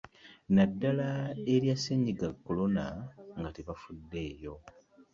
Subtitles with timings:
[0.55, 1.09] Naddala
[1.53, 2.85] erya Ssennyiga Corona
[3.37, 4.53] nga tebafuddeyo